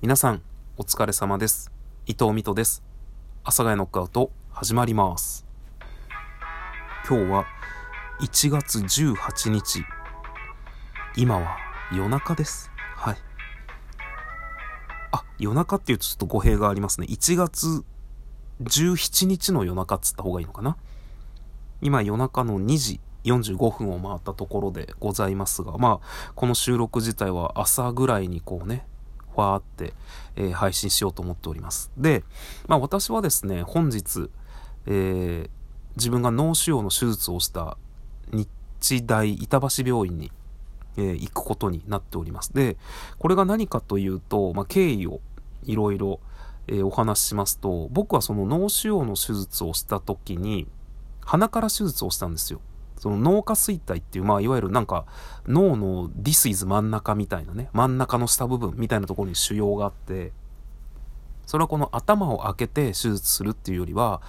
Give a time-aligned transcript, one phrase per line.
[0.00, 0.42] 皆さん、
[0.76, 1.72] お疲れ様です。
[2.06, 2.84] 伊藤美斗です。
[3.42, 5.44] 阿佐ヶ谷ノックアウト、始まります。
[7.08, 7.46] 今日は
[8.20, 9.84] 1月18日。
[11.16, 11.56] 今は
[11.92, 12.70] 夜中です。
[12.94, 13.16] はい。
[15.10, 17.08] あ、夜中っていうとちょっと語弊がありますね。
[17.10, 17.82] 1月
[18.62, 20.76] 17日の夜中っつった方がいいのかな。
[21.80, 28.86] 今夜中の2時45分を回ったところでございますが、まあ、この収録自体は朝ぐらいにこうね、
[29.38, 29.94] ファーって、
[30.34, 31.92] えー、配信しようと思っております。
[31.96, 32.24] で、
[32.66, 34.30] まあ私はですね、本日、
[34.86, 35.50] えー、
[35.96, 37.78] 自分が脳腫瘍の手術をした
[38.32, 40.32] 日大板橋病院に、
[40.96, 42.52] えー、行くことになっております。
[42.52, 42.76] で、
[43.20, 45.20] これが何かというと、まあ経緯を
[45.62, 46.20] いろいろ、
[46.82, 50.66] お話ししますと、僕はその脳腫瘍の手術をした時に、
[51.24, 52.60] 鼻から手術をしたんですよ。
[52.98, 55.06] その脳下垂体っていう、まあ、いわゆるなんか、
[55.46, 60.32] 脳の This is 真ん中みたいなね、真ん中の下部分みたいなところに腫瘍があって、
[61.46, 64.20] それはこの頭を開けて手術するっていうよりは、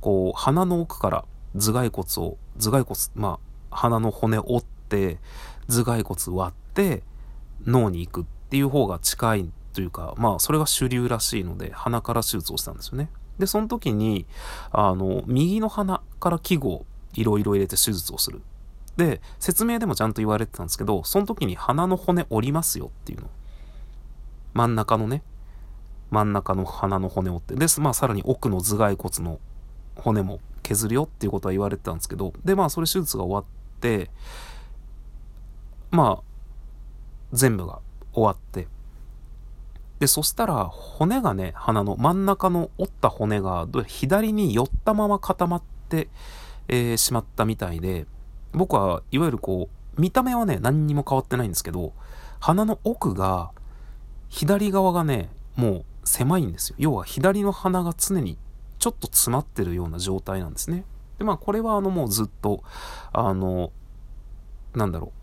[0.00, 3.38] こう、鼻の奥から頭蓋骨を、頭蓋骨、ま
[3.70, 5.18] あ、鼻の骨折って、
[5.68, 7.02] 頭蓋骨割って、
[7.64, 13.08] 脳に行くっていう方が近いというか、まあ、それが主流らしいので、鼻から手術をしたんですよね。
[13.38, 14.26] で、その時に、
[14.70, 18.42] あの、右の鼻から器具をいろいろ入れて手術をする。
[18.96, 23.28] で、説明でもちゃんと言われてたんですけど、その時に鼻の骨折りますよっていうの。
[24.52, 25.22] 真ん中のね、
[26.10, 27.54] 真ん中の鼻の骨折って。
[27.54, 29.40] で、まあさらに奥の頭蓋骨の
[29.96, 34.10] 骨も削るよっていうことは言われてたんですけど、で、まあそれ手術が終わって、
[35.90, 36.24] まあ、
[37.32, 37.80] 全部が
[38.12, 38.68] 終わって、
[39.98, 46.08] で、そしたら骨がね、鼻の真ん中の折った骨が左に寄ったまま固まって、
[46.68, 48.06] えー、しまったみたいで、
[48.52, 51.92] 僕はいわゆるこう、見た目はね、何にも変わってないんですけど、
[52.40, 53.50] 鼻の奥が、
[54.28, 56.76] 左側がね、もう狭いんですよ。
[56.78, 58.36] 要は左の鼻が常に
[58.78, 60.84] ちょっと詰まってるような状態なんですね。
[61.18, 62.62] で、まあこれはあのもうずっと、
[63.12, 63.72] あの、
[64.74, 65.20] なんだろう、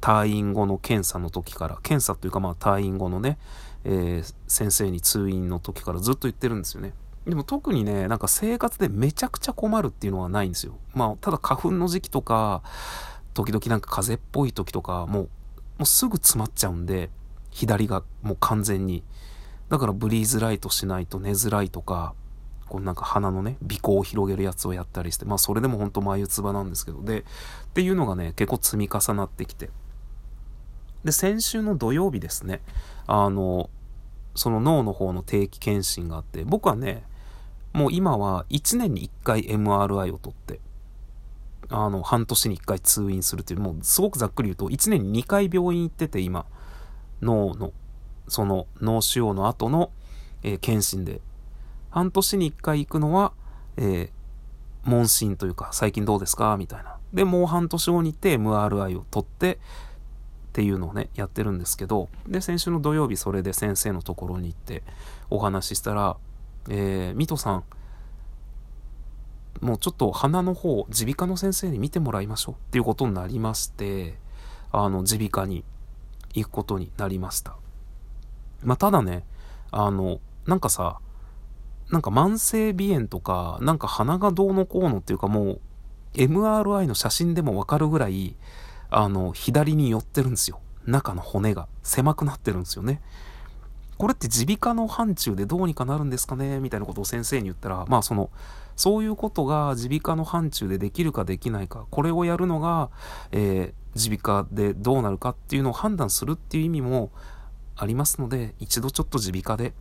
[0.00, 3.38] 退院後の検査の時から、検査というかまあ退院後のね、
[3.84, 6.94] えー、先生に通院の時からずっと言ってるんですよね。
[7.28, 10.78] でも特にね、なんか生活でめちゃくちゃ困るっていうのはないんですよ。
[10.94, 12.62] まあ、ただ花粉の時期とか、
[13.34, 15.28] 時々なんか風邪っぽい時とか、もう、も
[15.80, 17.10] うすぐ詰まっちゃうんで、
[17.50, 19.04] 左がもう完全に。
[19.68, 22.14] だからブリーズライトしないと寝づらいとか、
[22.66, 27.24] こうなんか鼻のね、鼻孔を広げるやつをやったりして、まあそれでも本当眉唾なんですけど、で、っ
[27.74, 29.68] ていうのがね、結構積み重なってきて。
[31.04, 32.62] で、先週の土曜日ですね、
[33.06, 33.68] あの、
[34.34, 37.04] その脳の方の定期検診があって、僕はね、
[37.72, 40.60] もう今は1年に1回 MRI を取って、
[41.68, 46.46] あの、半年に1回通院するという、もうすごくざっくり言うと、1年に2回病院行ってて、今、
[47.20, 47.72] 脳の、
[48.26, 49.90] その脳腫瘍の後の、
[50.42, 51.20] えー、検診で、
[51.90, 53.32] 半年に1回行くのは、
[53.76, 54.10] えー、
[54.84, 56.56] 問診というか、最近どうですか？
[56.56, 56.96] みたいな。
[57.12, 59.58] で、もう半年後に行って MRI を取って、
[60.48, 64.82] っていうのをね、やってるんですけど、で、先週の土曜日それで先生のところに行って
[65.30, 66.16] お話ししたら、
[66.68, 67.64] えー、ミトさん、
[69.60, 74.18] もうちょっと鼻の方、耳鼻科の先生に見てもらいましょうっていうことになりまして、
[74.70, 75.64] あの、耳鼻科に
[76.34, 77.56] 行くことになりました。
[78.62, 79.24] まあ、ただね、
[79.70, 81.00] あの、なんかさ、
[81.90, 85.60] なんか慢性鼻炎とか、なんか鼻がどうのこうのっていうかもう、
[86.14, 88.36] MRI の写真でもわかるぐらい、
[88.90, 90.60] あの、左に寄ってるんですよ。
[90.86, 93.00] 中の骨が狭くなってるんですよね。
[93.98, 96.60] これって耳鼻科の範疇でどうにかなるんですかね？
[96.60, 98.30] みたいなことを先生に言ったら、まあその、
[98.76, 102.90] そういうことが耳鼻科の範疇でできるかできないか、これをやるのが、
[103.32, 107.10] えー、耳鼻科でどうなるかっていうのを判断するっていう意味も
[107.76, 109.72] ありますので、一度ちょっと耳鼻科で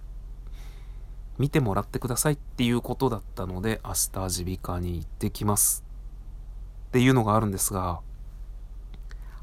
[1.38, 5.84] 見てもらってくださいっていうことだったので、明日耳鼻科に行ってきます。
[6.88, 8.00] っていうのがあるんですが、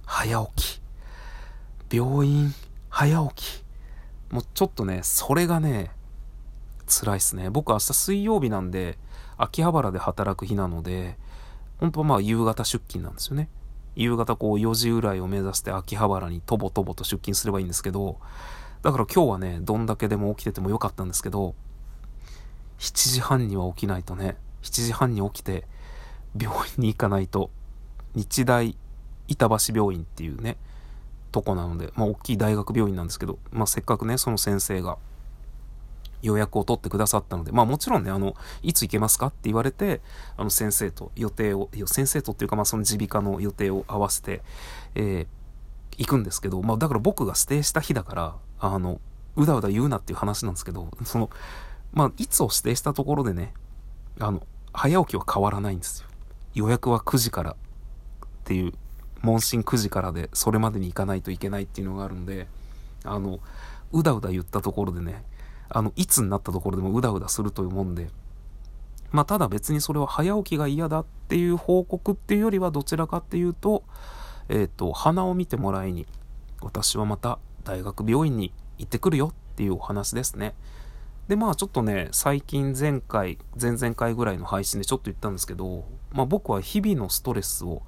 [0.04, 0.80] 早起
[1.88, 1.96] き。
[1.96, 2.52] 病院、
[2.90, 3.63] 早起き。
[4.34, 5.92] もうちょっとね、それがね、
[6.88, 7.50] 辛いっすね。
[7.50, 8.98] 僕明日水曜日なんで、
[9.36, 11.16] 秋葉原で働く日なので、
[11.78, 13.48] 本当はまあ夕方出勤なんですよね。
[13.94, 18.18] 夕方こう4時ぐらいを目指して秋葉原にとぼとぼと出勤すればいいんですけど、
[18.82, 21.54] だから今日はね、どんだけでも起きててもよかったんですけど、
[22.80, 25.64] 7時半には起きないとね、7時半に起きて
[26.36, 27.50] 病院に行かないと、
[28.16, 28.76] 日大
[29.28, 30.56] 板橋病院っていうね、
[31.34, 34.98] とこなので、まあ、大きい大学病院なんですけど、まあ、せっかくね、その先生が
[36.22, 40.00] 予約を取ってくださったので、まあもちろんね、あの、いつ行けますかって言われて、
[40.36, 44.40] あの先生と予定を、先生とっていうかまあその耳鼻科の予定を合わせて、
[44.94, 45.26] えー、
[45.98, 49.00] 行くんですけど、まあだから僕が指定した日だから、あの、
[49.36, 51.28] うだうだ言うなっていう話なんですけど、その、
[51.92, 53.52] まあ、いつを指定したところでね、
[54.20, 56.08] あの、早起きは変わらないんですよ。
[56.54, 57.56] 予約は9時からっ
[58.44, 58.72] ていう、
[59.24, 62.46] 問診9時からで、それまでに行かないといけないっていうのがあるんで、
[63.04, 63.40] あの、
[63.92, 65.24] うだうだ言ったところでね、
[65.68, 68.10] あの、いつになったところでもうだうだするというもんで、
[69.10, 73.82] まあ、ただ別にそれは早起きが嫌だっていう報告っていうよりはどちらかっていうと、
[74.48, 76.06] えっ、ー、と、鼻を見てもらいに、
[76.60, 80.54] 私はまた大学病院に行ってくるよっていうお話ですね。
[81.28, 87.82] で、まあちょっとね、最近前回、前々回ぐらいの配信でちょっと言ったんですけど、まあ僕は日々のストレスを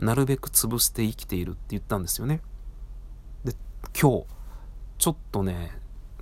[0.00, 2.40] なるべく潰して生きているって言ったんですよね。
[3.44, 3.54] で、
[3.98, 4.26] 今日、
[4.98, 5.70] ちょっとね、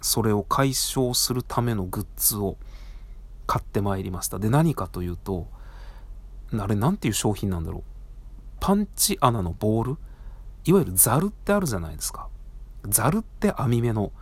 [0.02, 2.58] それを解消するためのグッズを
[3.46, 4.38] 買ってまいりました。
[4.38, 5.48] で、何かというと、
[6.56, 7.82] あれなんていう商品なんだろう。
[8.60, 9.96] パンチ穴のボール？
[10.64, 12.28] いわゆるザルってあるじゃないですか。
[12.86, 14.12] ザルって網目の、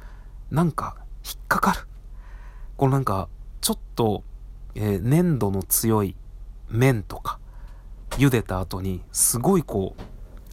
[0.51, 1.81] なんか引っかかる。
[2.77, 3.29] このなんか、
[3.61, 4.25] ちょっと、
[4.75, 6.17] えー、粘度の強い
[6.75, 7.39] 麺とか、
[8.11, 10.03] 茹でた後に、すごいこう、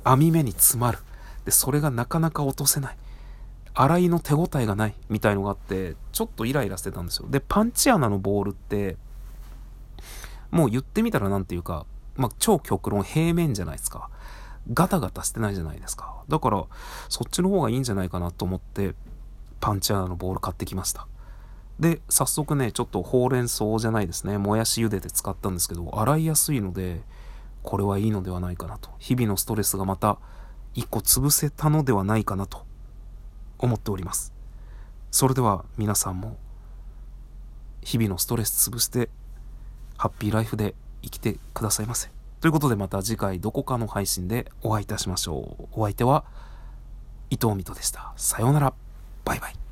[0.03, 0.99] 網目に詰まる。
[1.45, 2.97] で、それがなかなか落とせない。
[3.73, 7.27] 洗いの手応えがないみたいのがあって、ちょっとイライラしてたんですよ。
[7.29, 8.97] で、パンチ穴のボールって、
[10.51, 11.85] もう言ってみたらなんていうか、
[12.15, 14.09] まあ、超極論平面じゃないですか。
[14.73, 16.23] ガタガタしてないじゃないですか。
[16.27, 16.65] だから、
[17.09, 18.93] そっちの方がいいんじゃないかなと思って、
[19.59, 21.07] パンチ穴のボール買ってきました。
[21.81, 27.01] で、早速ね、ちょっとほうれん草じゃないですね、もやし茹でて使ったんですけど、洗いやすいので、
[27.63, 28.91] これはいいのではないかなと。
[28.99, 30.17] 日々のストレスがまた
[30.73, 32.65] 一個潰せたのではないかなと
[33.57, 34.33] 思っております。
[35.09, 36.37] それでは皆さんも
[37.81, 39.09] 日々のストレス潰して
[39.97, 42.09] ハッピーライフで生きてくださいませ。
[42.39, 45.67] ということでまた次回どこかの配信でお会いいたしましょう。
[45.73, 46.25] お相手は
[47.29, 48.13] 伊藤美斗でした。
[48.17, 48.73] さようなら。
[49.25, 49.70] バイバイ。